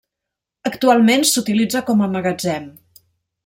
[0.69, 2.67] Actualment s'utilitza com a magatzem.